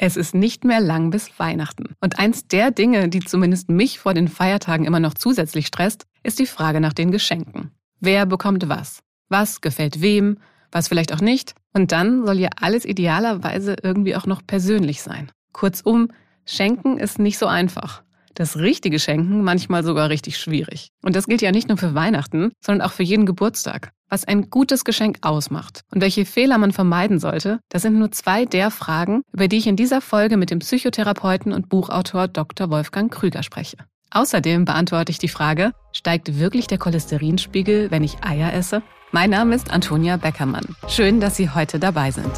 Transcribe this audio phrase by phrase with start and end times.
[0.00, 1.96] Es ist nicht mehr lang bis Weihnachten.
[2.00, 6.38] Und eins der Dinge, die zumindest mich vor den Feiertagen immer noch zusätzlich stresst, ist
[6.38, 7.72] die Frage nach den Geschenken.
[7.98, 9.00] Wer bekommt was?
[9.28, 10.38] Was gefällt wem?
[10.70, 11.54] Was vielleicht auch nicht?
[11.72, 15.32] Und dann soll ja alles idealerweise irgendwie auch noch persönlich sein.
[15.52, 16.12] Kurzum,
[16.44, 18.04] Schenken ist nicht so einfach.
[18.38, 20.92] Das richtige Schenken manchmal sogar richtig schwierig.
[21.02, 23.90] Und das gilt ja nicht nur für Weihnachten, sondern auch für jeden Geburtstag.
[24.08, 28.44] Was ein gutes Geschenk ausmacht und welche Fehler man vermeiden sollte, das sind nur zwei
[28.44, 32.70] der Fragen, über die ich in dieser Folge mit dem Psychotherapeuten und Buchautor Dr.
[32.70, 33.76] Wolfgang Krüger spreche.
[34.12, 38.82] Außerdem beantworte ich die Frage, steigt wirklich der Cholesterinspiegel, wenn ich Eier esse?
[39.10, 40.76] Mein Name ist Antonia Beckermann.
[40.86, 42.30] Schön, dass Sie heute dabei sind.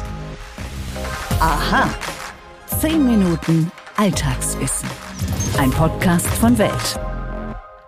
[1.39, 1.87] Aha.
[2.79, 4.89] Zehn Minuten Alltagswissen.
[5.57, 6.99] Ein Podcast von Welt.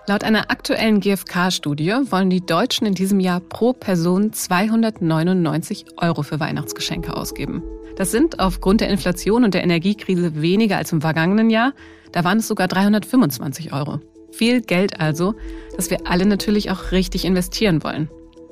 [0.07, 6.39] Laut einer aktuellen GfK-Studie wollen die Deutschen in diesem Jahr pro Person 299 Euro für
[6.39, 7.63] Weihnachtsgeschenke ausgeben.
[7.95, 11.73] Das sind aufgrund der Inflation und der Energiekrise weniger als im vergangenen Jahr.
[12.11, 13.99] Da waren es sogar 325 Euro.
[14.31, 15.35] Viel Geld also,
[15.75, 18.09] das wir alle natürlich auch richtig investieren wollen.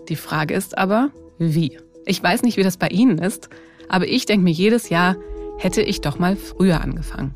[0.10, 1.78] Die Frage ist aber, wie?
[2.06, 3.50] Ich weiß nicht, wie das bei Ihnen ist,
[3.90, 5.16] aber ich denke mir jedes Jahr,
[5.58, 7.36] hätte ich doch mal früher angefangen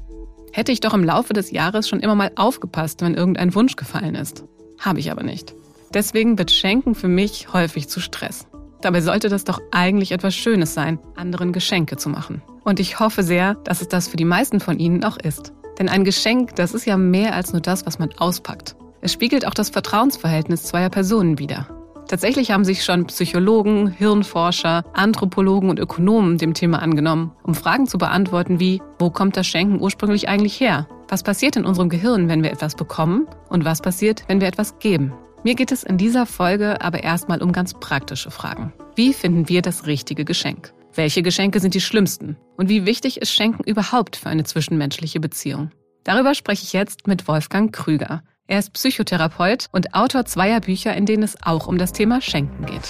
[0.56, 4.16] hätte ich doch im Laufe des Jahres schon immer mal aufgepasst, wenn irgendein Wunsch gefallen
[4.16, 4.46] ist.
[4.80, 5.54] Habe ich aber nicht.
[5.94, 8.48] Deswegen wird Schenken für mich häufig zu Stress.
[8.80, 12.42] Dabei sollte das doch eigentlich etwas Schönes sein, anderen Geschenke zu machen.
[12.64, 15.52] Und ich hoffe sehr, dass es das für die meisten von Ihnen auch ist.
[15.78, 18.78] Denn ein Geschenk, das ist ja mehr als nur das, was man auspackt.
[19.02, 21.68] Es spiegelt auch das Vertrauensverhältnis zweier Personen wider.
[22.08, 27.98] Tatsächlich haben sich schon Psychologen, Hirnforscher, Anthropologen und Ökonomen dem Thema angenommen, um Fragen zu
[27.98, 30.88] beantworten wie, wo kommt das Schenken ursprünglich eigentlich her?
[31.10, 33.28] Was passiert in unserem Gehirn, wenn wir etwas bekommen?
[33.50, 35.14] Und was passiert, wenn wir etwas geben?
[35.44, 38.74] Mir geht es in dieser Folge aber erstmal um ganz praktische Fragen.
[38.96, 40.74] Wie finden wir das richtige Geschenk?
[40.94, 42.38] Welche Geschenke sind die schlimmsten?
[42.58, 45.72] Und wie wichtig ist Schenken überhaupt für eine zwischenmenschliche Beziehung?
[46.04, 48.24] Darüber spreche ich jetzt mit Wolfgang Krüger.
[48.48, 52.68] Er ist Psychotherapeut und Autor zweier Bücher, in denen es auch um das Thema Schenken
[52.68, 52.84] geht.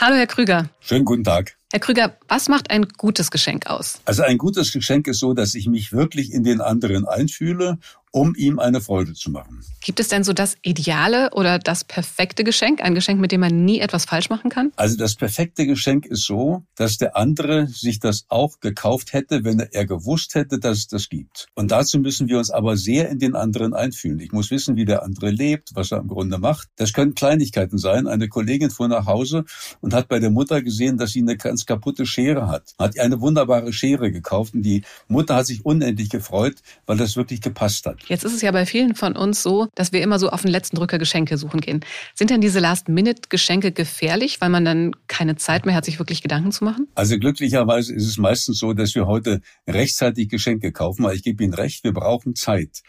[0.00, 0.68] Hallo, Herr Krüger.
[0.78, 1.56] Schönen guten Tag.
[1.72, 4.00] Herr Krüger, was macht ein gutes Geschenk aus?
[4.04, 7.78] Also ein gutes Geschenk ist so, dass ich mich wirklich in den anderen einfühle
[8.14, 9.60] um ihm eine Freude zu machen.
[9.80, 12.80] Gibt es denn so das ideale oder das perfekte Geschenk?
[12.80, 14.72] Ein Geschenk, mit dem man nie etwas falsch machen kann?
[14.76, 19.58] Also das perfekte Geschenk ist so, dass der andere sich das auch gekauft hätte, wenn
[19.58, 21.48] er gewusst hätte, dass es das gibt.
[21.54, 24.20] Und dazu müssen wir uns aber sehr in den anderen einfühlen.
[24.20, 26.68] Ich muss wissen, wie der andere lebt, was er im Grunde macht.
[26.76, 28.06] Das können Kleinigkeiten sein.
[28.06, 29.44] Eine Kollegin fuhr nach Hause
[29.80, 32.74] und hat bei der Mutter gesehen, dass sie eine ganz kaputte Schere hat.
[32.78, 37.16] Hat ihr eine wunderbare Schere gekauft und die Mutter hat sich unendlich gefreut, weil das
[37.16, 38.03] wirklich gepasst hat.
[38.06, 40.50] Jetzt ist es ja bei vielen von uns so, dass wir immer so auf den
[40.50, 41.80] letzten Drücker Geschenke suchen gehen.
[42.14, 46.52] Sind denn diese Last-Minute-Geschenke gefährlich, weil man dann keine Zeit mehr hat, sich wirklich Gedanken
[46.52, 46.88] zu machen?
[46.94, 51.42] Also glücklicherweise ist es meistens so, dass wir heute rechtzeitig Geschenke kaufen, weil ich gebe
[51.42, 52.82] Ihnen recht, wir brauchen Zeit.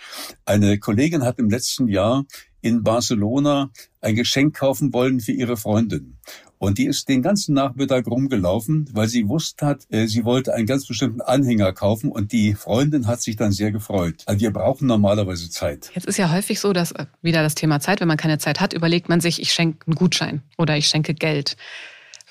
[0.46, 2.26] Eine Kollegin hat im letzten Jahr
[2.62, 3.70] in Barcelona
[4.02, 6.18] ein Geschenk kaufen wollen für ihre Freundin.
[6.66, 10.66] Und die ist den ganzen Nachmittag rumgelaufen, weil sie wusste hat, äh, sie wollte einen
[10.66, 14.24] ganz bestimmten Anhänger kaufen und die Freundin hat sich dann sehr gefreut.
[14.26, 15.92] Also wir brauchen normalerweise Zeit.
[15.94, 18.62] Jetzt ist ja häufig so, dass äh, wieder das Thema Zeit, wenn man keine Zeit
[18.62, 21.56] hat, überlegt man sich, ich schenke einen Gutschein oder ich schenke Geld.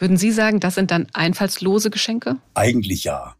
[0.00, 2.38] Würden Sie sagen, das sind dann einfallslose Geschenke?
[2.54, 3.36] Eigentlich ja.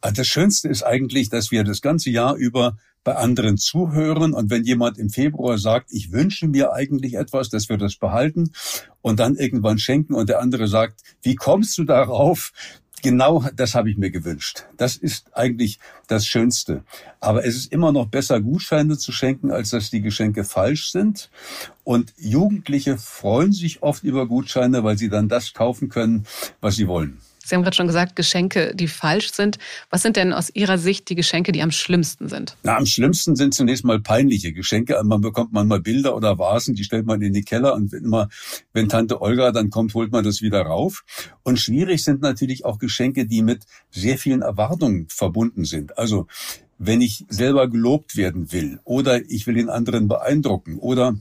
[0.00, 4.50] Also das Schönste ist eigentlich, dass wir das ganze Jahr über bei anderen zuhören und
[4.50, 8.52] wenn jemand im Februar sagt, ich wünsche mir eigentlich etwas, dass wir das behalten
[9.00, 12.52] und dann irgendwann schenken und der andere sagt, wie kommst du darauf?
[13.00, 14.64] Genau das habe ich mir gewünscht.
[14.76, 16.82] Das ist eigentlich das Schönste.
[17.20, 21.30] Aber es ist immer noch besser, Gutscheine zu schenken, als dass die Geschenke falsch sind.
[21.84, 26.26] Und Jugendliche freuen sich oft über Gutscheine, weil sie dann das kaufen können,
[26.60, 27.18] was sie wollen.
[27.48, 29.58] Sie haben gerade schon gesagt, Geschenke, die falsch sind.
[29.90, 32.56] Was sind denn aus Ihrer Sicht die Geschenke, die am schlimmsten sind?
[32.62, 35.00] Na, am schlimmsten sind zunächst mal peinliche Geschenke.
[35.04, 38.28] Man bekommt manchmal Bilder oder Vasen, die stellt man in die Keller und immer,
[38.72, 41.04] wenn Tante Olga dann kommt, holt man das wieder rauf.
[41.42, 45.96] Und schwierig sind natürlich auch Geschenke, die mit sehr vielen Erwartungen verbunden sind.
[45.96, 46.26] Also,
[46.78, 51.16] wenn ich selber gelobt werden will oder ich will den anderen beeindrucken oder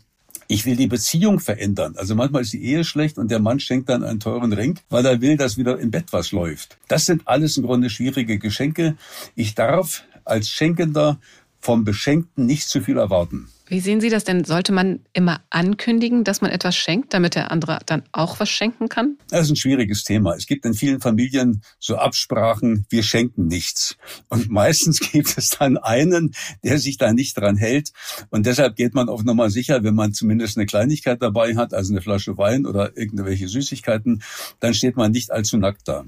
[0.48, 1.95] ich will die Beziehung verändern.
[1.98, 5.06] Also manchmal ist die Ehe schlecht und der Mann schenkt dann einen teuren Ring, weil
[5.06, 6.78] er will, dass wieder im Bett was läuft.
[6.88, 8.95] Das sind alles im Grunde schwierige Geschenke.
[9.36, 11.19] Ich darf als Schenkender
[11.59, 13.50] vom Beschenkten nicht zu viel erwarten.
[13.69, 14.45] Wie sehen Sie das denn?
[14.45, 18.88] Sollte man immer ankündigen, dass man etwas schenkt, damit der andere dann auch was schenken
[18.88, 19.18] kann?
[19.30, 20.36] Das ist ein schwieriges Thema.
[20.36, 23.98] Es gibt in vielen Familien so Absprachen, wir schenken nichts.
[24.30, 26.33] Und meistens gibt es dann einen,
[26.63, 27.92] der sich da nicht dran hält.
[28.30, 31.94] Und deshalb geht man auf Nummer sicher, wenn man zumindest eine Kleinigkeit dabei hat, also
[31.94, 34.24] eine Flasche Wein oder irgendwelche Süßigkeiten,
[34.62, 36.06] dann steht man nicht allzu nackt da.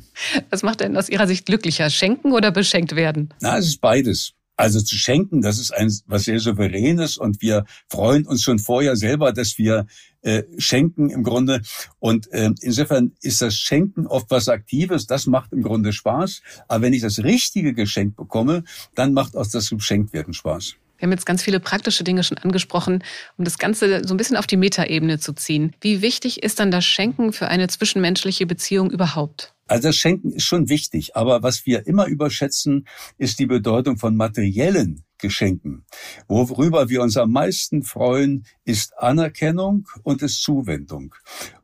[0.49, 1.89] Was macht denn aus Ihrer Sicht glücklicher?
[1.89, 3.33] Schenken oder beschenkt werden?
[3.41, 4.33] Na, es ist beides.
[4.59, 8.97] Also zu schenken, das ist ein was sehr souveränes und wir freuen uns schon vorher
[8.97, 9.85] selber, dass wir
[10.21, 11.61] äh, schenken im Grunde.
[11.99, 15.07] Und äh, insofern ist das Schenken oft was Aktives.
[15.07, 16.41] Das macht im Grunde Spaß.
[16.67, 18.65] Aber wenn ich das richtige Geschenk bekomme,
[18.95, 20.75] dann macht auch das Geschenktwerden Spaß.
[20.99, 23.03] Wir haben jetzt ganz viele praktische Dinge schon angesprochen,
[23.37, 25.73] um das Ganze so ein bisschen auf die Metaebene zu ziehen.
[25.81, 29.53] Wie wichtig ist dann das Schenken für eine zwischenmenschliche Beziehung überhaupt?
[29.67, 32.87] Also das Schenken ist schon wichtig, aber was wir immer überschätzen,
[33.17, 35.85] ist die Bedeutung von materiellen Geschenken.
[36.27, 41.13] Worüber wir uns am meisten freuen, ist Anerkennung und ist Zuwendung.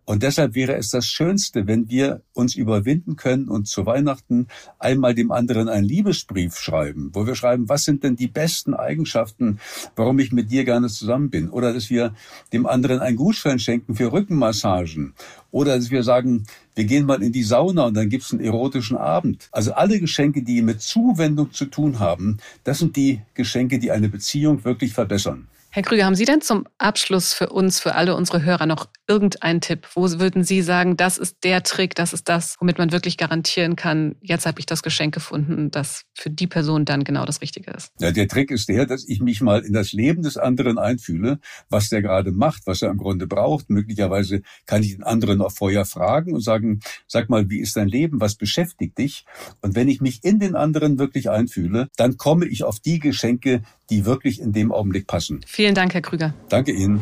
[0.06, 4.48] Und deshalb wäre es das Schönste, wenn wir uns überwinden können und zu Weihnachten
[4.78, 9.60] einmal dem anderen einen Liebesbrief schreiben, wo wir schreiben, was sind denn die besten Eigenschaften,
[9.96, 11.50] warum ich mit dir gerne zusammen bin?
[11.50, 12.14] Oder dass wir
[12.54, 15.16] dem anderen einen Gutschein schenken für Rückenmassagen.
[15.50, 18.98] Oder dass wir sagen, wir gehen mal in die Sauna und dann gibt's einen erotischen
[18.98, 19.48] Abend.
[19.52, 24.10] Also alle Geschenke, die mit Zuwendung zu tun haben, das sind die Geschenke, die eine
[24.10, 25.48] Beziehung wirklich verbessern.
[25.76, 29.62] Herr Krüger, haben Sie denn zum Abschluss für uns, für alle unsere Hörer noch irgendeinen
[29.62, 29.88] Tipp?
[29.94, 33.76] Wo würden Sie sagen, das ist der Trick, das ist das, womit man wirklich garantieren
[33.76, 37.72] kann, jetzt habe ich das Geschenk gefunden, das für die Person dann genau das Richtige
[37.72, 37.92] ist?
[38.00, 41.40] Ja, der Trick ist der, dass ich mich mal in das Leben des anderen einfühle,
[41.70, 43.70] was der gerade macht, was er im Grunde braucht.
[43.70, 47.88] Möglicherweise kann ich den anderen auch vorher fragen und sagen, sag mal, wie ist dein
[47.88, 48.22] Leben?
[48.22, 49.26] Was beschäftigt dich?
[49.62, 53.62] Und wenn ich mich in den anderen wirklich einfühle, dann komme ich auf die Geschenke,
[53.90, 55.42] die wirklich in dem Augenblick passen.
[55.46, 56.34] Vielen Dank, Herr Krüger.
[56.50, 57.02] Danke Ihnen.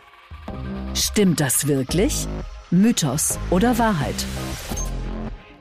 [0.93, 2.27] Stimmt das wirklich?
[2.69, 4.25] Mythos oder Wahrheit?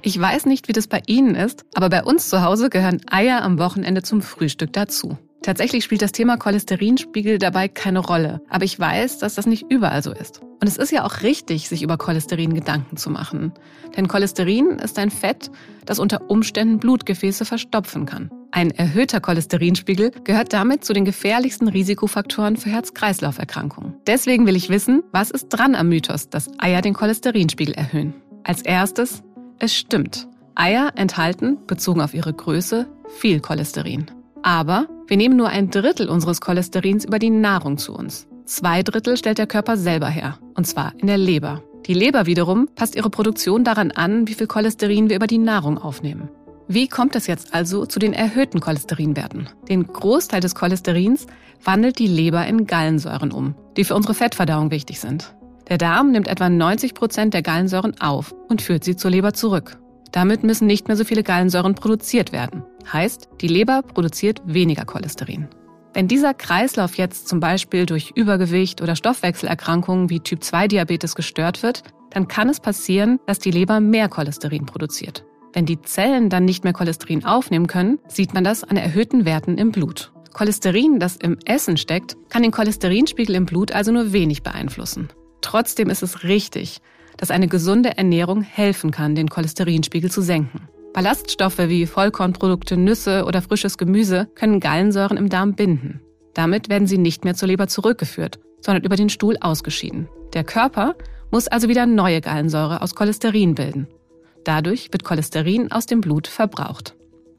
[0.03, 3.43] Ich weiß nicht, wie das bei Ihnen ist, aber bei uns zu Hause gehören Eier
[3.43, 5.19] am Wochenende zum Frühstück dazu.
[5.43, 10.03] Tatsächlich spielt das Thema Cholesterinspiegel dabei keine Rolle, aber ich weiß, dass das nicht überall
[10.03, 10.43] so ist.
[10.43, 13.53] Und es ist ja auch richtig, sich über Cholesterin Gedanken zu machen.
[13.97, 15.51] Denn Cholesterin ist ein Fett,
[15.87, 18.31] das unter Umständen Blutgefäße verstopfen kann.
[18.51, 23.95] Ein erhöhter Cholesterinspiegel gehört damit zu den gefährlichsten Risikofaktoren für Herz-Kreislauf-Erkrankungen.
[24.07, 28.13] Deswegen will ich wissen, was ist dran am Mythos, dass Eier den Cholesterinspiegel erhöhen.
[28.45, 29.23] Als erstes,
[29.59, 30.29] es stimmt.
[30.55, 34.11] Eier enthalten, bezogen auf ihre Größe, viel Cholesterin.
[34.43, 38.29] Aber wir nehmen nur ein Drittel unseres Cholesterins über die Nahrung zu uns.
[38.45, 41.65] Zwei Drittel stellt der Körper selber her, und zwar in der Leber.
[41.87, 45.79] Die Leber wiederum passt ihre Produktion daran an, wie viel Cholesterin wir über die Nahrung
[45.79, 46.29] aufnehmen.
[46.69, 49.49] Wie kommt es jetzt also zu den erhöhten Cholesterinwerten?
[49.69, 51.27] Den Großteil des Cholesterins
[51.65, 55.35] wandelt die Leber in Gallensäuren um, die für unsere Fettverdauung wichtig sind.
[55.69, 59.80] Der Darm nimmt etwa 90 Prozent der Gallensäuren auf und führt sie zur Leber zurück.
[60.13, 62.65] Damit müssen nicht mehr so viele Gallensäuren produziert werden.
[62.93, 65.49] Heißt, die Leber produziert weniger Cholesterin.
[65.93, 72.29] Wenn dieser Kreislauf jetzt zum Beispiel durch Übergewicht oder Stoffwechselerkrankungen wie Typ-2-Diabetes gestört wird, dann
[72.29, 75.25] kann es passieren, dass die Leber mehr Cholesterin produziert.
[75.53, 79.59] Wenn die Zellen dann nicht mehr Cholesterin aufnehmen können, sieht man das an erhöhten Werten
[79.59, 80.13] im Blut.
[80.33, 85.09] Cholesterin, das im Essen steckt, kann den Cholesterinspiegel im Blut also nur wenig beeinflussen.
[85.41, 86.81] Trotzdem ist es richtig,
[87.21, 90.69] dass eine gesunde Ernährung helfen kann, den Cholesterinspiegel zu senken.
[90.95, 96.01] Ballaststoffe wie Vollkornprodukte, Nüsse oder frisches Gemüse können Gallensäuren im Darm binden.
[96.33, 100.09] Damit werden sie nicht mehr zur Leber zurückgeführt, sondern über den Stuhl ausgeschieden.
[100.33, 100.95] Der Körper
[101.31, 103.87] muss also wieder neue Gallensäure aus Cholesterin bilden.
[104.45, 106.97] Dadurch wird Cholesterin aus dem Blut verbraucht.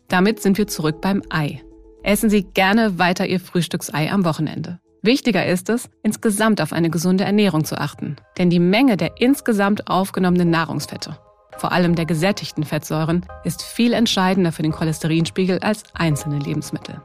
[0.10, 1.64] Damit sind wir zurück beim Ei.
[2.04, 4.80] Essen Sie gerne weiter Ihr Frühstücksei am Wochenende.
[5.02, 8.18] Wichtiger ist es, insgesamt auf eine gesunde Ernährung zu achten.
[8.38, 11.18] Denn die Menge der insgesamt aufgenommenen Nahrungsfette
[11.62, 17.00] vor allem der gesättigten Fettsäuren, ist viel entscheidender für den Cholesterinspiegel als einzelne Lebensmittel.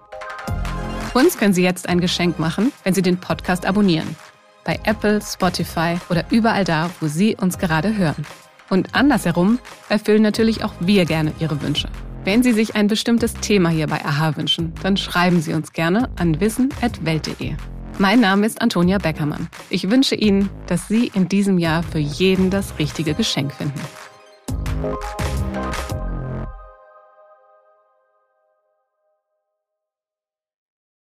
[1.12, 4.16] Uns können Sie jetzt ein Geschenk machen, wenn Sie den Podcast abonnieren.
[4.64, 8.26] Bei Apple, Spotify oder überall da, wo Sie uns gerade hören.
[8.70, 11.88] Und andersherum erfüllen natürlich auch wir gerne Ihre Wünsche.
[12.24, 16.10] Wenn Sie sich ein bestimmtes Thema hier bei AHA wünschen, dann schreiben Sie uns gerne
[16.16, 17.54] an wissen.welt.de.
[17.98, 19.48] Mein Name ist Antonia Beckermann.
[19.70, 23.80] Ich wünsche Ihnen, dass Sie in diesem Jahr für jeden das richtige Geschenk finden.